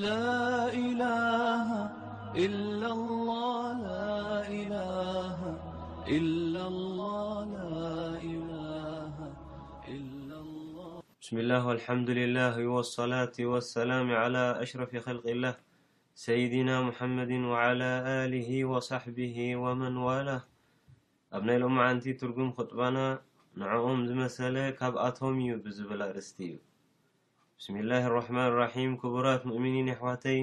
[0.00, 1.64] ብስሚ اላ
[11.48, 15.54] ልሓምድ ላه ولصላة وሰላም على أሽረፊ خልق ላህ
[16.24, 20.28] ሰይድና ሙሓመድ وعላى ኣሊህ وصሕبህ ወመን ዋላ
[21.36, 22.96] ኣብ ናይ ሎም ዓንቲ ትርጉም ክጥባና
[23.60, 26.54] ንዕኦም ዝመሰለ ካብኣቶም እዩ ብዝብል ርስቲ እዩ
[27.64, 30.38] ብስሚላህ ኣርሕማን ራሒም ክቡራት ሙእሚኒን ኣሕዋተይ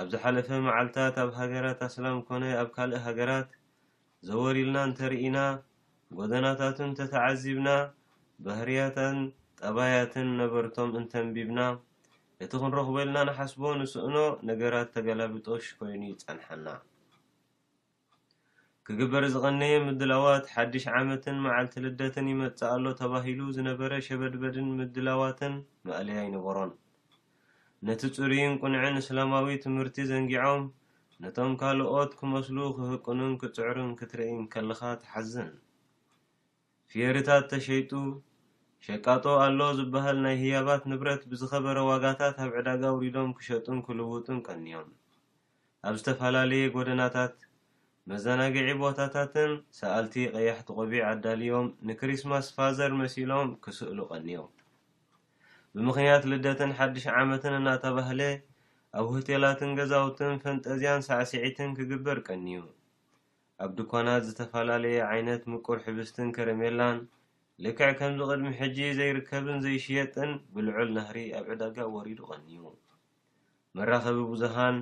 [0.00, 3.48] ኣብ ዝሓለፈ መዓልታት ኣብ ሃገራት ኣስላም ኮነ ኣብ ካልእ ሃገራት
[4.28, 5.38] ዘወሊልና እንተርኢና
[6.20, 7.68] ጎደናታትን ተተዓዚብና
[8.46, 9.18] ባህርያትን
[9.60, 11.60] ጠባያትን ነበርቶም እንተንቢብና
[12.46, 14.16] እቲ ክንረክበልና ንሓስቦ ንስእኖ
[14.50, 16.66] ነገራት ተገላቢጦሽ ኮይኑ ይፀንሐና
[18.88, 25.54] ክግበር ዝቐነየ ምድላዋት ሓድሽ ዓመትን መዓልቲ ልደትን ይመጽእ ኣሎ ተባሂሉ ዝነበረ ሸበድበድን ምድላዋትን
[25.88, 26.72] መእልያ ይነበሮን
[27.88, 30.64] ነቲ ጹርን ቁንዕን እስላማዊ ትምህርቲ ዘንጊዖም
[31.22, 35.48] ነቶም ካልኦት ክመስሉ ክህቅኑን ክጽዕርን ክትርኢ ከልኻ ትሓዝን
[36.90, 37.90] ፍየሪታት ተሸይጡ
[38.88, 44.90] ሸቃጦ ኣሎ ዝብሃል ናይ ህያባት ንብረት ብዝኸበረ ዋጋታት ኣብ ዕዳጋ ውሪዶም ክሸጡን ክልውጡን ቀንዮም
[45.88, 47.34] ኣብ ዝተፈላለየ ጐደናታት
[48.10, 54.40] መዘናጊዒ ቦታታትን ሰኣልቲ ቀያሕቲ ቆቢዕ ኣዳልዮም ንክሪስማስ ፋዘር መሲሎም ክስእሉ ቀንዮ
[55.74, 58.20] ብምኽንያት ልደትን ሓድሽ ዓመትን እናተባህለ
[58.98, 62.58] ኣብ ሆቴላትን ገዛውትን ፈንጠዝያን ሳዕሲዒትን ክግበር ቀንዩ
[63.66, 66.98] ኣብ ድኳናት ዝተፈላለየ ዓይነት ምቁር ሕብስትን ከረሜላን
[67.66, 72.62] ልክዕ ከምዚ ቅድሚ ሕጂ ዘይርከብን ዘይሽየጥን ብልዑል ነህሪ ኣብ ዕዳጋ ወሪዱ ቀኒዩ
[73.78, 74.78] መራኸቢ ብዙሃን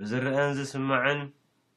[0.00, 1.20] ብዝርአን ዝስማዕን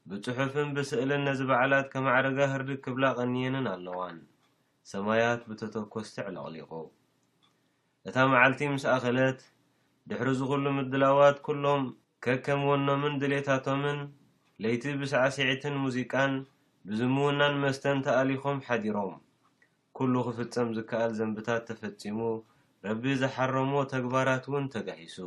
[0.09, 4.17] ብጽሑፍን ብስእልን ነዚ በዕላት ከማዕርጋ ህርድግ ክብላ ቐንየንን ኣለዋን
[4.91, 6.71] ሰማያት ብተተኰስቲዕለቕሊቑ
[8.09, 9.39] እታ መዓልቲ ምስ ኣኸለት
[10.09, 11.83] ድሕሪ ዝዅሉ ምድላዋት ኵሎም
[12.23, 13.99] ከ ከም ወኖምን ድሌታቶምን
[14.63, 16.33] ለይቲ ብስዓ ሲዒትን ሙዚቃን
[16.87, 19.13] ብዝምውናን መስተን ተኣሊኾም ሓዲሮም
[19.97, 22.19] ኵሉ ኽፍጸም ዝከኣል ዘንብታት ተፈጺሙ
[22.87, 25.17] ረቢ ዝሓረሞ ተግባራት እውን ተጋሒሱ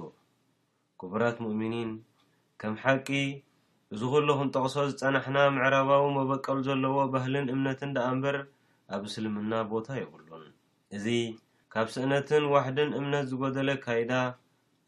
[1.01, 1.91] ክቡራት ምእሚኒን
[2.61, 3.09] ከም ሓቂ
[3.95, 8.37] እዚ ዅሉ ኽንጠቕሶ ዝጸናሕና ምዕረባዊ መበቀሉ ዘለዎ ባህልን እምነት ንዳኣእምበር
[8.97, 10.45] ኣብ እስልምና ቦታ የብሉን
[10.97, 11.07] እዚ
[11.75, 14.13] ካብ ስእነትን ዋሕድን እምነት ዝጐደለ ካይዳ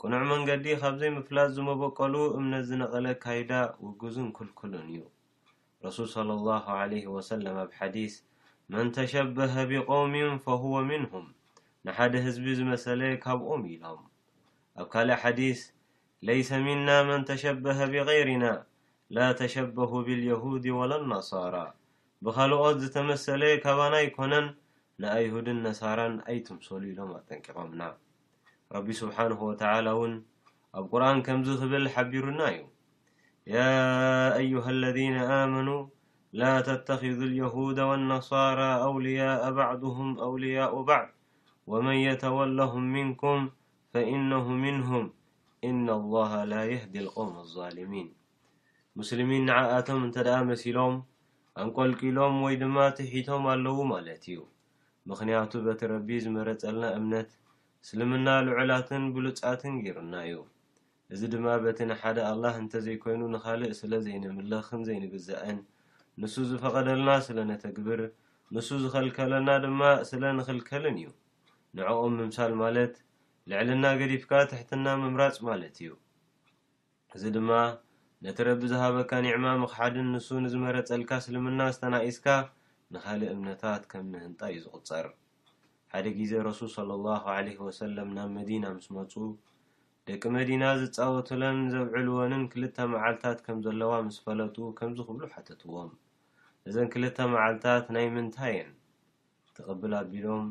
[0.00, 3.52] ቅኑዕ መንገዲ ኻብ ዘይ ምፍላጥ ዝመበቀሉ እምነት ዝነቐለ ካይዳ
[3.84, 5.02] ውግዙን ክልክሉን እዩ
[5.86, 8.14] ረሱል ሰለ ላሁ ለህ ወሰለም ኣብ ሓዲስ
[8.74, 11.26] መንተሸብሀቢቆውሚን ፈህወ ምንሁም
[11.88, 14.02] ንሓደ ህዝቢ ዝመሰለ ካብኦም ኢሎም
[14.82, 15.60] ኣብ ካልእ ሓዲስ
[16.28, 18.46] ለይሰ ምና መን ተሸብሀ ቢቐይር ኢና
[19.16, 21.54] ላ ተሸበህ ብاልየሁድ ወላ لነصራ
[22.24, 24.46] ብኻልኦት ዝተመሰለ ካባና ይኰነን
[25.02, 27.80] ንኣይሁድን ነሳራን ኣይትምሰሉ ኢሎም ኣጠንቂቖምና
[28.74, 30.14] ረቢ ስብሓነه ወተላ እውን
[30.78, 32.62] ኣብ ቁርን ከምዚ ኽብል ሓቢሩና እዩ
[33.54, 33.56] ያ
[34.40, 35.68] አይه اለذነ ኣመኑ
[36.40, 41.10] ላ ተተኽذ الየሁድ ወالነሳራ ኣውልያء ባዕድሁም ኣውልያء ባዕድ
[41.70, 43.40] ወመን የተወላهም ምንኩም
[43.92, 45.06] ፈኢነሁ ምንሁም
[45.68, 48.08] ኢነ لላه ላ የህዲ ኣልقውም ኣلظልሚን
[48.98, 50.96] ሙስልሚን ንዓኣቶም እንተ ደኣ መሲሎም
[51.62, 54.36] ኣንቆልቂሎም ወይ ድማ እትሒቶም ኣለዉ ማለት እዩ
[55.10, 57.30] ምክንያቱ በቲ ረቢ ዝመረፀልና እምነት
[57.84, 60.36] እስልምና ልዑላትን ብሉፃትን ጌይሩና እዩ
[61.14, 65.58] እዚ ድማ በቲ ንሓደ ኣልላህ እንተዘይኮይኑ ንካልእ ስለ ዘይንምልኽን ዘይንብዛአን
[66.22, 68.02] ንሱ ዝፈቐደልና ስለ ነተግብር
[68.56, 71.10] ንሱ ዝኸልከለና ድማ ስለ ንኽልከልን እዩ
[71.78, 72.94] ንዕኦም ምምሳል ማለት
[73.52, 75.90] ልዕልና ገዲፍካ ትሕትና ምምራፅ ማለት እዩ
[77.16, 77.50] እዚ ድማ
[78.26, 82.26] ነቲ ረቢ ዝሃበካ ኒዕማ ምኽሓድን ንሱ ንዝመረጸልካ ስልምና ስተናኢስካ
[82.94, 85.06] ንኻሊእ እምነታት ከም ንህንጣ እዩ ዝቝጸር
[85.92, 89.12] ሓደ ግዜ ረሱል ሰለ ላሁ ለህ ወሰላም ናብ መዲና ምስ መጹ
[90.10, 95.90] ደቂ መዲና ዝጻወተለን ዘብዕልወንን ክልተ መዓልትታት ከም ዘለዋ ምስ ፈለጡ ከምዚ ኽብሉ ሓተትዎም
[96.70, 98.70] እዘን ክልተ መዓልትታት ናይ ምንታይ እየን
[99.56, 100.46] ትቕብል ኣቢሎም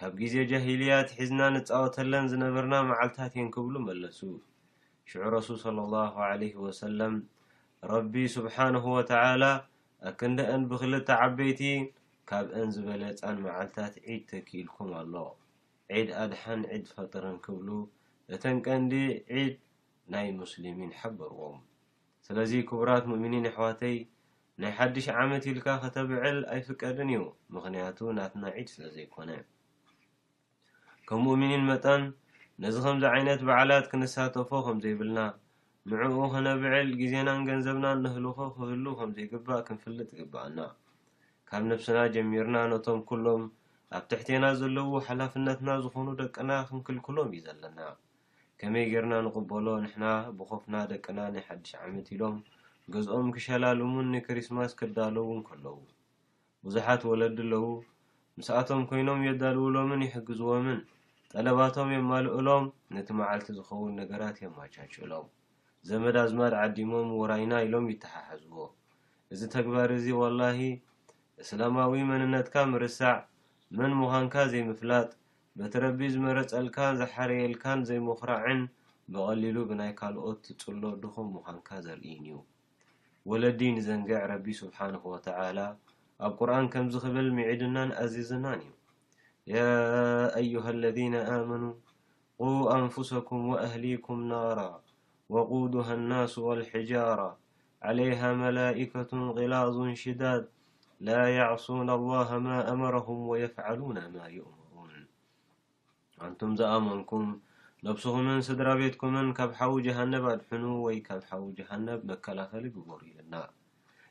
[0.00, 4.20] ካብ ግዜ ጃሂልያት ሒዝና ንጻወተለን ዝነበርና መዓልትታት እየን ኪብሉ መለሱ
[5.10, 7.14] ሽዑ ረሱል ሰለ ላሁ ለህ ወሰለም
[7.92, 9.44] ረቢ ስብሓነሁ ወተዓላ
[10.08, 11.60] ኣክንደአን ብክልተ ዓበይቲ
[12.30, 15.12] ካብ አን ዝበለ ፃን መዓልታት ዒድ ተኪኢልኩም ኣሎ
[15.94, 17.68] ዒድ ኣድሓን ዒድ ፈጥርን ክብሉ
[18.34, 18.92] እተንቀንዲ
[19.36, 19.54] ዒድ
[20.14, 21.58] ናይ ሙስሊሚን ሓበርዎም
[22.26, 23.96] ስለዚ ክቡራት ሙእሚኒን ኣሕዋተይ
[24.62, 27.20] ናይ ሓድሽ ዓመት ኢልካ ከተብዕል ኣይፍቀድን እዩ
[27.56, 29.30] ምክንያቱ ናትና ዒድ ስለ ዘይኮነ
[31.08, 32.02] ከም ሙእሚኒን መጠን
[32.62, 35.18] ነዚ ከምዚ ዓይነት በዓላት ክነሳተፎ ከም ዘይብልና
[35.90, 40.58] ንዕኡ ኸነብዕል ግዜናን ገንዘብናን ንህልኮ ክህሉ ከምዘይግባእ ክንፍልጥ ትግባኣና
[41.48, 43.42] ካብ ንብስና ጀሚርና ነቶም ኩሎም
[43.98, 47.78] ኣብ ትሕቲና ዘለዉ ሓላፍነትና ዝኾኑ ደቅና ክንክልክሎም እዩ ዘለና
[48.60, 50.04] ከመይ ጌርና ንቕበሎ ንሕና
[50.40, 52.36] ብኾፍና ደቅና ናይ ሓድሽ ዓመት ኢሎም
[52.94, 55.76] ገዝኦም ክሸላልሙን ንክሪስትማስ ክዳለውን ከለዉ
[56.66, 57.64] ብዙሓት ወለዲ ኣለዉ
[58.40, 60.80] ምስኣቶም ኮይኖም የዳልውሎምን ይሕግዝዎምን
[61.32, 62.66] ጠለባቶም የማልእሎም
[62.96, 65.26] ነቲ መዓልቲ ዝኸውን ነገራት የማቻጭእሎም
[65.88, 68.56] ዘመዳዝማድ ዓዲሞም ውራይና ኢሎም ይተሓሓዝዎ
[69.34, 70.60] እዚ ተግባር እዚ ወላሂ
[71.42, 73.18] እስላማዊ መንነትካ ምርሳዕ
[73.80, 75.08] መን ምዃንካ ዘይምፍላጥ
[75.58, 78.62] በቲ ረቢ ዝመረፀልካ ዝሓረየልካን ዘይምኩራዕን
[79.12, 82.38] ብቀሊሉ ብናይ ካልኦት ትፅሎ ድኹም ምዃንካ ዘርኢን እዩ
[83.32, 85.60] ወለዲ ንዘንጌዕ ረቢ ስብሓንሁ ወተዓላ
[86.26, 88.72] ኣብ ቁርኣን ከምዚ ክብል ሚዒድናን ኣዚዝናን እዩ
[89.56, 89.58] ያ
[90.38, 91.64] ኣይሃ اለذነ ኣመኑ
[92.40, 92.42] ق
[92.76, 94.60] ኣንፍሰኩም ወኣህሊኩም ናራ
[95.34, 97.20] ወቁዱሃ ኣናሱ ወልሒጃራ
[97.88, 100.42] ዓለይሃ መላኢከة غላዙን ሽዳድ
[101.08, 104.92] ላ የዕስነ لላه ማ ኣመረሁም ወየፍዓሉነ ማ ይእምሩን
[106.26, 107.26] አንቱም ዝኣመንኩም
[107.86, 113.34] ነብስኹምን ስድራ ቤትኩምን ካብ ሓዊ ጀሃነብ ኣድሕኑ ወይ ካብ ሓዊ ጀሃነብ መከላኸሊ ግቦሩ ዩና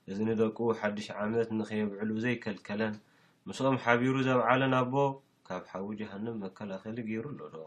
[0.10, 2.96] እዚ ንደቁ ሓድሽ ዓመት ንከየብዕሉ ዘይከልከለን
[3.48, 4.94] ምስኦም ሓቢሩ ዘብዓለን ኣቦ
[5.50, 7.58] ካብ ሓዊ ጃሃንም መከላኸሊ ገይሩ ኣሎ ዶ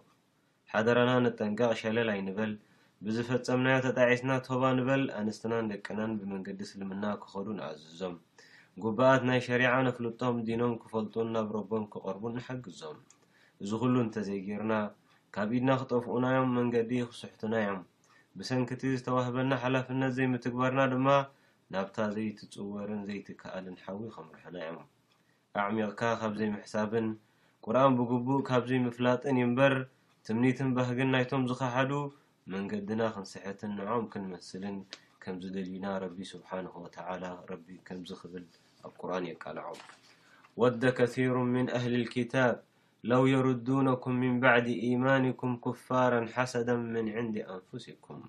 [0.70, 2.50] ሓደራና ንጠንቀቅ ሸለል ኣይ ንበል
[3.04, 8.16] ብዝፈፀምናዮ ተጣዒስና ቶባ ንበል ኣንስትናን ደቀናን ብመንገዲ ስልምና ክኸዱ ንኣዝዞም
[8.84, 12.98] ጉባኣት ናይ ሸሪዓ ንፍልጦም ዲኖም ክፈልጡን ናብ ረቦም ክቀርቡን ንሓግዞም
[13.62, 14.74] እዚ ኩሉ እንተዘይገይርና
[15.36, 17.80] ካብ ኢድና ክጠፍኡናዮም መንገዲ ክስሕትና ዮም
[18.40, 21.08] ብሰንኪቲ ዝተዋህበና ሓላፍነት ዘይምትግበርና ድማ
[21.74, 24.78] ናብታ ዘይትፅወርን ዘይትከኣልን ሓዊ ከምርሑና እዮም
[25.64, 27.08] ኣዕሚቕካ ካብዘይ ምሕሳብን
[27.66, 29.72] ቁርኣን ብግቡእ ካብዙይ ምፍላጥን ዩንበር
[30.26, 31.90] ትምኒትን ባህግን ናይቶም ዝከሓዱ
[32.52, 34.76] መንገድና ክንስሕትን ንኦም ክንመስልን
[35.22, 38.44] ከምዝደልዩና ረቢ ስብሓንሁ ወተዓላ ረቢ ከምዝ ክብል
[38.86, 39.80] ኣብ ቁርኣን የቃልዖም
[40.62, 42.56] ወደ ከሩ ምን ኣህሊ ልክታብ
[43.10, 48.22] ለው የሩዱነኩም ምን ባዕድ ኢማንኩም ኩፋራ ሓሰዳ ምን ዕንዲ ኣንፍሲኩም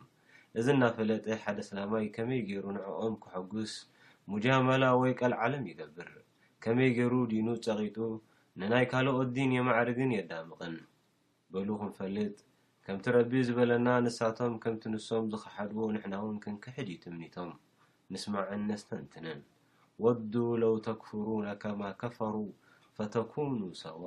[0.60, 3.74] እዚ እናፈለጥ ሓደ ሰላማይ ከመይ ገይሩ ንዕኦም ክሐጉስ
[4.34, 6.12] ሙጃመላ ወይ ቀል ዓለም ይገብር
[6.66, 7.98] ከመይ ገይሩ ዲኑ ፀቂጡ
[8.60, 10.74] ንናይ ካልኦት ዲን የማዕርግን የዳምቕን
[11.52, 12.36] በሉ ክንፈልጥ
[12.86, 17.52] ከምቲ ረቢ ዝበለና ንሳቶም ከምቲ ንሶም ዝኸሓድዎ ንሕና እውን ክንክሕድ እዩ ትምኒቶም
[18.14, 19.40] ንስማዕን ነስተእንትንን
[20.04, 20.34] ወዱ
[20.64, 22.36] ለው ተክፍሩነ ከማ ከፈሩ
[22.98, 24.04] ፈተኩኑ ሰዋ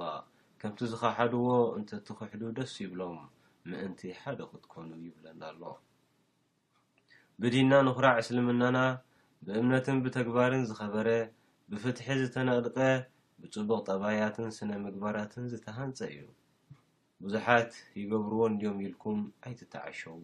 [0.60, 1.46] ከምቲ ዝኸሓድዎ
[1.78, 3.18] እንተእትኽሕዱ ደስ ይብሎም
[3.70, 5.62] ምእንቲ ሓደ ክትኮኑ ይብለና ኣሎ
[7.42, 8.78] ብዲና ንኹራዕ እስልምናና
[9.46, 11.08] ብእምነትን ብተግባርን ዝኸበረ
[11.70, 12.78] ብፍትሒ ዝተነቕድቀ
[13.44, 16.20] ብፅቡቅ ጠባያትን ስነ-ምግበራትን ዝተሃንፀ እዩ
[17.24, 17.70] ብዙሓት
[18.00, 20.14] ይገብርዎን ድዮም ኢልኩም ኣይትተዓሸዉ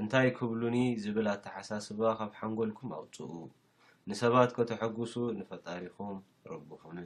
[0.00, 3.30] እንታይ ክብሉኒ ዝብል ኣተሓሳስባ ካብ ሓንጎልኩም ኣውፅኡ
[4.10, 6.16] ንሰባት ከተሐግሱ ንፈጣሪኹም
[6.52, 6.98] ረቢኹምን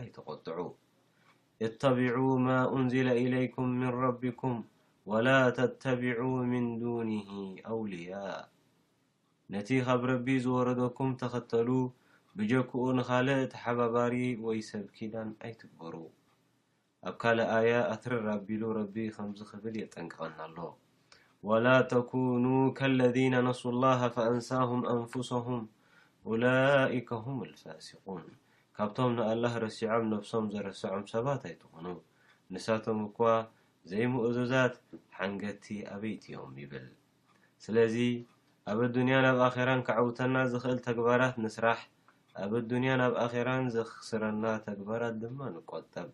[0.00, 0.58] ኣይተቖጥዑ
[1.66, 2.16] እተቢዑ
[2.46, 4.58] ማ እንዝለ ኢለይኩም ምን ረቢኩም
[5.12, 5.28] ወላ
[5.58, 7.20] ተተቢዑ ምን ዱንሂ
[7.70, 8.10] ኣውልያ
[9.54, 11.68] ነቲ ካብ ረቢ ዝወረደኩም ተኸተሉ
[12.38, 14.14] ብጀክኡ ንኻልእ ተሓባባሪ
[14.46, 15.94] ወይ ሰብ ኪዳን ኣይትግበሩ
[17.08, 20.58] ኣብ ካልእ ኣያ ኣትርራ ኣቢሉ ረቢ ከምዚ ኽብል የጠንቅቐና ኣሎ
[21.48, 22.44] ወላ ተኩኑ
[22.78, 25.62] ከለዚነ ነሱ ኣላህ ፈኣንሳሁም ኣንፍሳሁም
[26.28, 28.22] ውላኢካሁም ኣልፋሲቁን
[28.78, 31.86] ካብቶም ንኣላህ ረሲዖም ነፍሶም ዘረስዖም ሰባት ኣይትኽኑ
[32.54, 33.18] ንሳቶም እኳ
[33.92, 34.74] ዘይሙእዘዛት
[35.18, 36.88] ሓንገቲ ኣበይቲ እዮም ይብል
[37.66, 37.96] ስለዚ
[38.72, 41.78] ኣብ ኣዱንያ ናብ ኣኼራን ከዐውተና ዝኽእል ተግባራት ንስራሕ
[42.38, 46.10] أب الدنيا أب آخرا زخسرنا تجبرت دما نقتب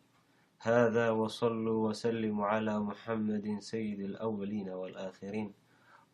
[0.59, 5.49] هذا وصلو وسلم على محمد سيد الأولين والآخرين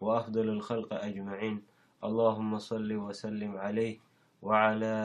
[0.01, 1.63] وأفضل الخلق أجمعين
[2.05, 3.97] اللهم صل وسلم عليه
[4.43, 4.97] وعلى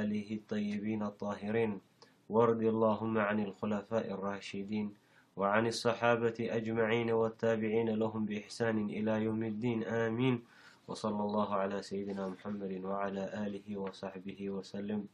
[0.00, 1.80] آله الطيبين الطاهرين
[2.28, 4.86] وارضي اللهم عن الخلفاء الراشدين
[5.36, 10.36] وعن الصحابة أجمعين والتابعين لهم بإحسان إلى يوم الدين آمين
[10.88, 15.06] وصلى الله على سيدنا محمد وعلى آله وصحبه وسلم